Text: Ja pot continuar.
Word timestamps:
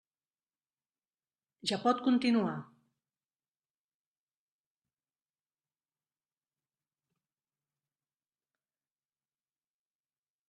Ja 1.71 1.77
pot 1.83 1.99
continuar. 2.07 2.55